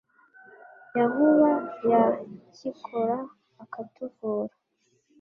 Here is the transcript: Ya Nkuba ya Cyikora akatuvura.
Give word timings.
Ya 0.95 1.03
Nkuba 1.11 1.51
ya 1.91 2.03
Cyikora 2.53 3.17
akatuvura. 3.63 4.53